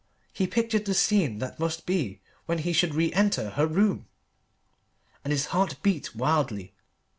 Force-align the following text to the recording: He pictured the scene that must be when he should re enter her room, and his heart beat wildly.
He 0.33 0.47
pictured 0.47 0.85
the 0.85 0.95
scene 0.95 1.37
that 1.37 1.59
must 1.59 1.85
be 1.85 2.21
when 2.47 2.57
he 2.57 2.73
should 2.73 2.95
re 2.95 3.13
enter 3.13 3.51
her 3.51 3.67
room, 3.67 4.07
and 5.23 5.31
his 5.31 5.45
heart 5.53 5.75
beat 5.83 6.15
wildly. 6.15 6.73